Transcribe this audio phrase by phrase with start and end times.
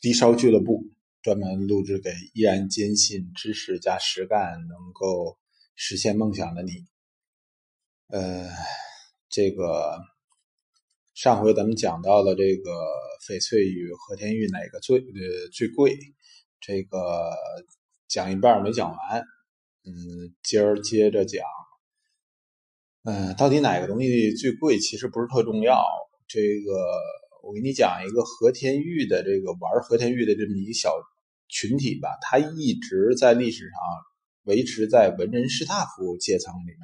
[0.00, 0.84] 低烧俱乐部
[1.22, 5.36] 专门录制给依然坚信知识加实干能够
[5.74, 6.86] 实现梦想的你。
[8.06, 8.48] 呃，
[9.28, 9.98] 这个
[11.14, 12.70] 上回咱们讲到了这个
[13.26, 15.98] 翡翠与和田玉哪个最呃最贵？
[16.60, 17.32] 这个
[18.06, 19.20] 讲一半没讲完，
[19.84, 21.42] 嗯，今儿接着讲。
[23.02, 24.78] 嗯，到底哪个东西最贵？
[24.78, 25.82] 其实不是特重要。
[26.28, 27.00] 这个。
[27.42, 30.94] 我给你讲一个和田玉的这个玩和田玉的这么一个小
[31.48, 33.72] 群体吧，他一直在历史上
[34.44, 36.80] 维持在文人士大夫阶层里面，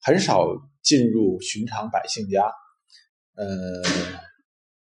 [0.00, 0.46] 很少
[0.82, 2.52] 进入寻常百姓家。
[3.34, 3.46] 呃，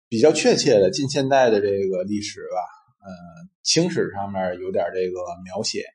[0.10, 2.58] 比较确切的近现代的这个历史吧，
[3.06, 5.86] 呃，清史上面有点这个描写。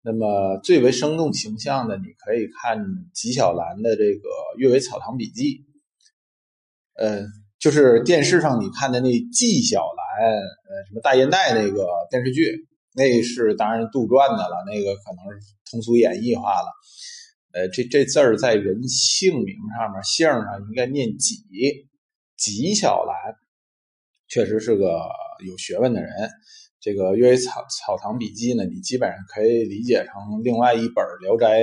[0.00, 5.58] 那么最为生动形象的，你可以看纪晓岚的这个《阅微草堂笔记》。
[6.94, 7.26] 呃。
[7.58, 16.68] 就是电视上你看的那纪晓岚，呃，什么大烟袋那个电视剧，那是当然杜撰的了，那个可能是通俗演绎化了。
[17.52, 21.36] 呃，这这字儿在人姓名上面，姓上应该念纪，
[22.36, 23.34] 纪晓岚，
[24.28, 25.00] 确实是个
[25.46, 26.10] 有学问的人。
[26.78, 31.60] 这个《阅微草草堂笔记》呢，你基本上可以理解成另外一本《聊斋》，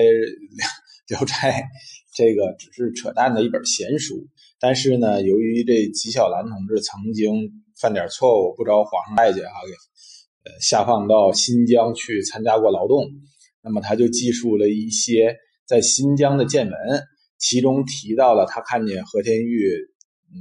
[1.08, 1.69] 聊斋
[2.16, 4.27] 这个只是扯淡的一本闲书。
[4.64, 9.73] 但是呢，由于这纪晓岚同志曾经犯点错误，不招皇上待见啊，给
[10.50, 13.05] 呃下放到新疆去参加过劳动，
[13.61, 15.36] 那么他就记述了一些
[15.67, 17.03] 在新疆的见闻，
[17.38, 19.67] 其中提到了他看见和田玉，
[20.31, 20.39] 嗯，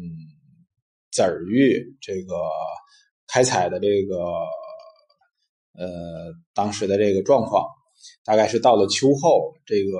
[1.11, 2.37] 籽儿玉这个
[3.27, 4.19] 开采的这个
[5.77, 7.67] 呃当时的这个状况，
[8.25, 9.99] 大概是到了秋后，这个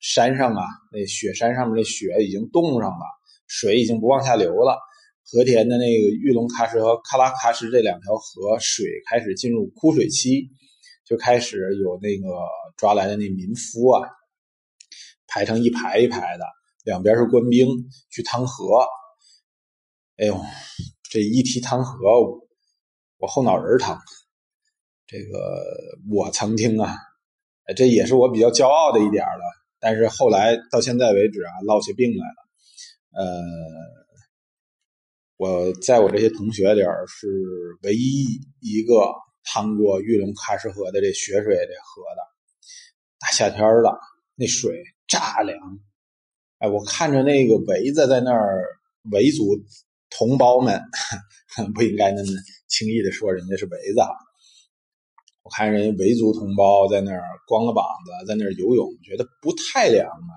[0.00, 3.19] 山上啊，那雪山上面的雪已经冻上了。
[3.50, 4.78] 水已经不往下流了，
[5.24, 10.48] 和田的那个玉龙喀什和喀拉喀什这两条河水开始进入枯水期，
[11.04, 12.28] 就开始有那个
[12.76, 14.08] 抓来的那民夫啊，
[15.26, 16.44] 排成一排一排的，
[16.84, 17.66] 两边是官兵
[18.08, 18.86] 去趟河。
[20.16, 20.40] 哎呦，
[21.10, 21.98] 这一提趟河，
[23.18, 23.98] 我后脑仁疼。
[25.08, 26.94] 这个我曾经啊，
[27.74, 29.42] 这也是我比较骄傲的一点了。
[29.80, 32.49] 但是后来到现在为止啊，落下病来了。
[33.12, 33.24] 呃，
[35.36, 37.28] 我在我这些同学里是
[37.82, 39.12] 唯一一个
[39.44, 42.22] 趟过玉龙喀什河的这雪水这河的。
[43.18, 43.98] 大夏天的，
[44.36, 45.58] 那水炸凉。
[46.58, 48.64] 哎，我看着那个维子在那儿，
[49.12, 49.44] 维族
[50.10, 50.80] 同胞们
[51.74, 52.28] 不应该那么
[52.68, 54.00] 轻易的说人家是维子。
[55.42, 60.32] 我看人家维族同胞在那儿光个膀子在那儿游泳，觉得不太凉啊。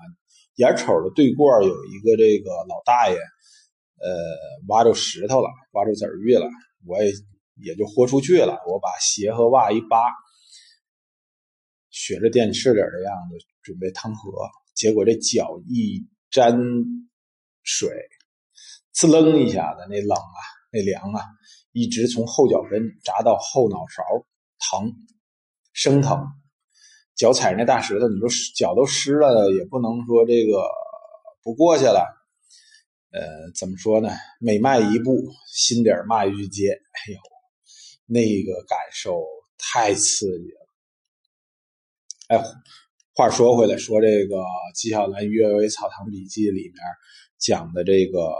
[0.56, 4.10] 眼瞅着对过有一个这个老大爷，呃，
[4.68, 6.48] 挖着石头了，挖着籽儿玉了，
[6.86, 7.12] 我也
[7.56, 8.60] 也就豁出去了。
[8.68, 9.98] 我把鞋和袜一扒，
[11.90, 14.30] 学着电视里的样子准备趟河，
[14.74, 16.56] 结果这脚一沾
[17.62, 17.88] 水，
[18.94, 21.20] 呲楞一下子，那冷啊，那凉啊，
[21.72, 24.02] 一直从后脚跟扎到后脑勺，
[24.70, 24.92] 疼，
[25.72, 26.24] 生疼。
[27.16, 30.62] 脚踩着那大石头，你说脚都湿了，也不能说这个
[31.42, 32.04] 不过去了。
[33.12, 34.10] 呃，怎么说呢？
[34.40, 36.70] 每迈一步，心底骂一句街。
[36.70, 37.18] 哎呦，
[38.06, 39.22] 那个感受
[39.56, 40.66] 太刺激了。
[42.26, 42.44] 哎，
[43.14, 44.42] 话说回来，说这个
[44.74, 46.74] 纪晓岚《阅微草堂笔记》里面
[47.38, 48.34] 讲的这个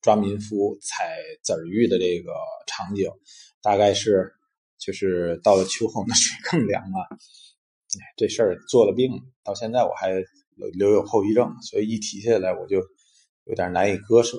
[0.00, 2.32] 抓民夫采籽玉的这个
[2.66, 3.10] 场景，
[3.60, 4.32] 大概是
[4.78, 7.18] 就是到了秋后，那水更凉了。
[8.16, 9.10] 这事儿做了病，
[9.44, 10.12] 到现在我还
[10.74, 12.78] 留有后遗症，所以一提起来我就
[13.44, 14.38] 有点难以割舍。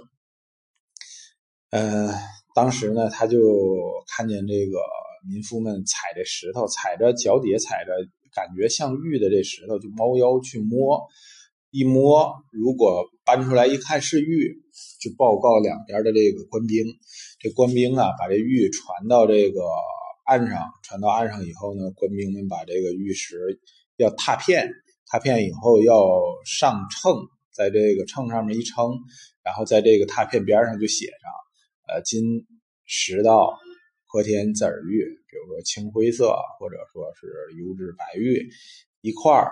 [1.70, 2.10] 嗯，
[2.56, 3.40] 当时呢，他就
[4.08, 4.80] 看见这个
[5.28, 7.92] 民夫们踩这石头，踩着脚底下踩着
[8.34, 11.00] 感觉像玉的这石头，就猫腰去摸，
[11.70, 14.64] 一摸，如果搬出来一看是玉，
[15.00, 16.86] 就报告两边的这个官兵，
[17.40, 19.62] 这官兵啊，把这玉传到这个。
[20.24, 23.60] 岸上传到岸上以后呢，官兵们把这个玉石
[23.98, 24.70] 要踏片，
[25.06, 25.94] 踏片以后要
[26.46, 29.00] 上秤，在这个秤上面一称，
[29.44, 32.48] 然后在这个踏片边上就写上，呃，金
[32.86, 33.60] 十道
[34.06, 37.28] 和田籽玉，比如说青灰色或者说是
[37.58, 38.50] 油脂白玉
[39.02, 39.52] 一块儿，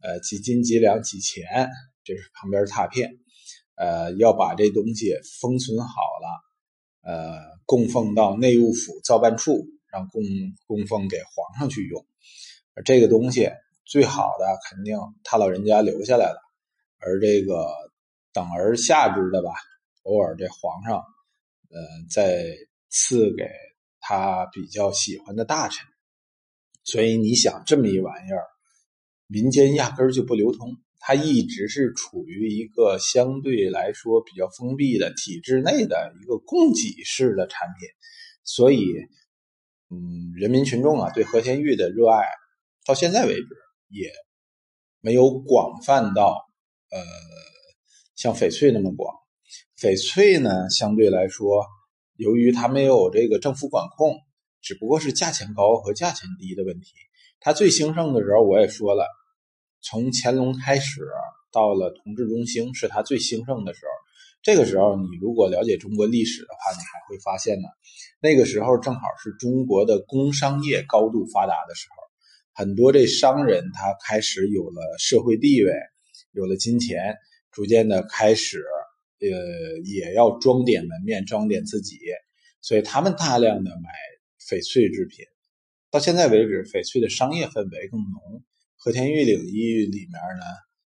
[0.00, 1.68] 呃，几斤几两几钱，
[2.04, 3.10] 这是旁边踏片，
[3.76, 9.66] 呃，要把这东西封存好了，呃，供奉到内务府造办处。
[9.92, 10.22] 让供
[10.66, 12.06] 供奉给皇上去用，
[12.74, 13.50] 而这个东西
[13.84, 16.40] 最好的肯定他老人家留下来了，
[16.98, 17.66] 而这个
[18.32, 19.50] 等而下之的吧，
[20.02, 20.98] 偶尔这皇上，
[21.70, 21.78] 呃，
[22.10, 22.44] 再
[22.88, 23.48] 赐给
[24.00, 25.86] 他比较喜欢的大臣。
[26.84, 28.44] 所以你想，这么一玩意儿，
[29.26, 37.88] 民间压根儿就不流通，它一直是处于一个相对来说比较封闭的体制内的一个供给式的产品。
[38.44, 38.86] 所以，
[39.90, 42.24] 嗯，人民群众啊，对和田玉的热爱，
[42.84, 43.46] 到现在为止
[43.88, 44.10] 也
[45.00, 46.46] 没有广泛到
[46.90, 46.98] 呃
[48.14, 49.14] 像翡翠那么广。
[49.78, 51.66] 翡翠呢，相对来说，
[52.16, 54.16] 由于它没有这个政府管控。
[54.62, 56.92] 只不过是价钱高和价钱低的问题。
[57.38, 59.06] 它最兴盛的时候，我也说了，
[59.80, 61.06] 从乾隆开始
[61.52, 63.90] 到了同治、中兴，是它最兴盛的时候。
[64.46, 67.66] 这个时候，你如果了解中国历史的话，你还会发现呢，
[68.20, 71.96] 那个时候正好是中国的工商业高度发达的时候，
[72.54, 75.72] 很多这商人他开始有了社会地位，
[76.30, 77.16] 有了金钱，
[77.50, 78.62] 逐渐的开始，
[79.18, 81.98] 呃，也要装点门面，装点自己，
[82.60, 83.90] 所以他们大量的买。
[84.38, 85.24] 翡翠制品，
[85.90, 88.44] 到现在为止，翡翠的商业氛围更浓。
[88.76, 90.44] 和田玉领域里面呢，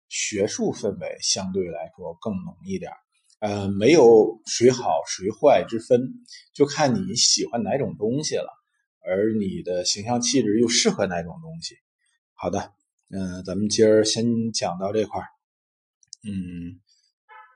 [0.07, 2.89] 学术氛围相对来说更浓一点。
[3.39, 6.13] 呃，没有谁好谁坏之分，
[6.53, 8.49] 就看你喜欢哪种东西了，
[9.05, 11.75] 而你的形象气质又适合哪种东西。
[12.33, 12.73] 好的，
[13.09, 15.27] 嗯，咱们今儿先讲到这块儿。
[16.23, 16.81] 嗯，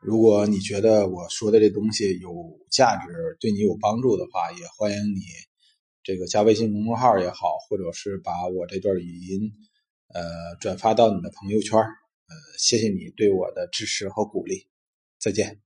[0.02, 2.32] 如果你觉得我说的这东西有
[2.72, 5.22] 价值，对你有帮助的话，也欢迎你。
[6.02, 9.52] 这个加微信公众号也好，或者是把我这段语音，
[10.14, 14.68] 呃，转发到你的朋友圈，呃，谢谢你对我的支持和鼓励，
[15.18, 15.63] 再见。